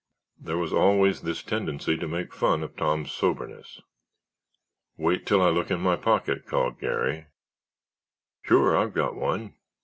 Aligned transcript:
There 0.39 0.57
was 0.57 0.73
always 0.73 1.21
this 1.21 1.43
tendency 1.43 1.95
to 1.95 2.07
make 2.07 2.33
fun 2.33 2.63
of 2.63 2.75
Tom's 2.75 3.11
soberness. 3.11 3.81
"Wait 4.97 5.27
till 5.27 5.43
I 5.43 5.49
look 5.51 5.69
in 5.69 5.79
my 5.79 5.95
pocket," 5.95 6.47
called 6.47 6.79
Garry. 6.79 7.27
"Sure, 8.41 8.75
I've 8.75 8.95
got 8.95 9.15
one." 9.15 9.53